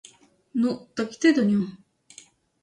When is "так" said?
0.95-1.13